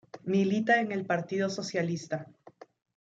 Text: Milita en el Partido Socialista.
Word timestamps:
Milita 0.23 0.79
en 0.81 0.91
el 0.91 1.05
Partido 1.05 1.47
Socialista. 1.51 2.25